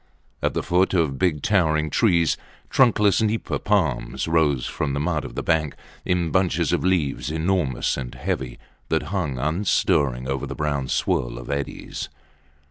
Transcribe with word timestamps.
At 0.41 0.55
the 0.55 0.63
foot 0.63 0.95
of 0.95 1.19
big, 1.19 1.43
towering 1.43 1.91
trees, 1.91 2.35
trunkless 2.71 3.21
nipa 3.21 3.59
palms 3.59 4.27
rose 4.27 4.65
from 4.65 4.93
the 4.93 4.99
mud 4.99 5.23
of 5.23 5.35
the 5.35 5.43
bank, 5.43 5.75
in 6.05 6.31
bunches 6.31 6.73
of 6.73 6.83
leaves 6.83 7.29
enormous 7.29 7.95
and 7.97 8.15
heavy, 8.15 8.57
that 8.89 9.03
hung 9.13 9.37
unstirring 9.37 10.27
over 10.27 10.47
the 10.47 10.55
brown 10.55 10.87
swirl 10.87 11.37
of 11.37 11.51
eddies. 11.51 12.09